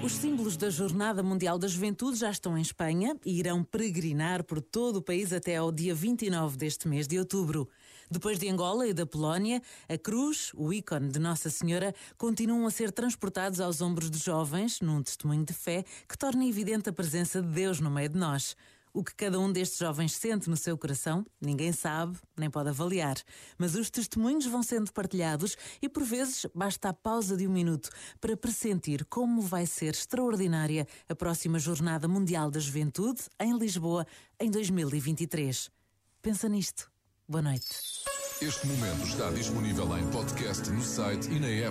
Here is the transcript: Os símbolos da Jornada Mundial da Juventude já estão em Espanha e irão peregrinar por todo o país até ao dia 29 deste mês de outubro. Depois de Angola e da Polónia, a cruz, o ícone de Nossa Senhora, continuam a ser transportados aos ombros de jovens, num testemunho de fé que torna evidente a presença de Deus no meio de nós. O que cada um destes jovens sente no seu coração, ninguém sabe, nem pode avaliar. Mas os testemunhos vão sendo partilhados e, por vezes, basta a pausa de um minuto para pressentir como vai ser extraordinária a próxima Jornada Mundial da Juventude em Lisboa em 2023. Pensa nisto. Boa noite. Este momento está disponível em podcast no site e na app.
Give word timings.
Os 0.00 0.12
símbolos 0.12 0.56
da 0.56 0.70
Jornada 0.70 1.24
Mundial 1.24 1.58
da 1.58 1.66
Juventude 1.66 2.18
já 2.18 2.30
estão 2.30 2.56
em 2.56 2.62
Espanha 2.62 3.16
e 3.26 3.40
irão 3.40 3.64
peregrinar 3.64 4.44
por 4.44 4.60
todo 4.60 4.96
o 4.96 5.02
país 5.02 5.32
até 5.32 5.56
ao 5.56 5.72
dia 5.72 5.92
29 5.92 6.56
deste 6.56 6.86
mês 6.86 7.08
de 7.08 7.18
outubro. 7.18 7.68
Depois 8.08 8.38
de 8.38 8.48
Angola 8.48 8.86
e 8.86 8.94
da 8.94 9.04
Polónia, 9.04 9.60
a 9.88 9.98
cruz, 9.98 10.52
o 10.54 10.72
ícone 10.72 11.08
de 11.08 11.18
Nossa 11.18 11.50
Senhora, 11.50 11.92
continuam 12.16 12.64
a 12.64 12.70
ser 12.70 12.92
transportados 12.92 13.60
aos 13.60 13.80
ombros 13.80 14.08
de 14.08 14.18
jovens, 14.18 14.80
num 14.80 15.02
testemunho 15.02 15.44
de 15.44 15.52
fé 15.52 15.84
que 16.08 16.16
torna 16.16 16.46
evidente 16.46 16.88
a 16.88 16.92
presença 16.92 17.42
de 17.42 17.48
Deus 17.48 17.80
no 17.80 17.90
meio 17.90 18.08
de 18.08 18.18
nós. 18.18 18.56
O 18.98 19.04
que 19.04 19.14
cada 19.14 19.38
um 19.38 19.52
destes 19.52 19.78
jovens 19.78 20.12
sente 20.12 20.50
no 20.50 20.56
seu 20.56 20.76
coração, 20.76 21.24
ninguém 21.40 21.70
sabe, 21.70 22.18
nem 22.36 22.50
pode 22.50 22.70
avaliar. 22.70 23.16
Mas 23.56 23.76
os 23.76 23.90
testemunhos 23.90 24.44
vão 24.44 24.60
sendo 24.60 24.92
partilhados 24.92 25.56
e, 25.80 25.88
por 25.88 26.02
vezes, 26.02 26.46
basta 26.52 26.88
a 26.88 26.92
pausa 26.92 27.36
de 27.36 27.46
um 27.46 27.52
minuto 27.52 27.90
para 28.20 28.36
pressentir 28.36 29.04
como 29.04 29.40
vai 29.40 29.66
ser 29.66 29.94
extraordinária 29.94 30.84
a 31.08 31.14
próxima 31.14 31.60
Jornada 31.60 32.08
Mundial 32.08 32.50
da 32.50 32.58
Juventude 32.58 33.20
em 33.38 33.56
Lisboa 33.56 34.04
em 34.36 34.50
2023. 34.50 35.70
Pensa 36.20 36.48
nisto. 36.48 36.90
Boa 37.28 37.42
noite. 37.42 37.68
Este 38.42 38.66
momento 38.66 39.06
está 39.06 39.30
disponível 39.30 39.96
em 39.96 40.10
podcast 40.10 40.68
no 40.70 40.82
site 40.82 41.30
e 41.30 41.38
na 41.38 41.46
app. 41.46 41.66